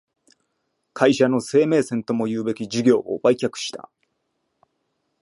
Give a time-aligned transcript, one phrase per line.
[0.95, 3.91] 会社の生命線ともいうべき事業を売却した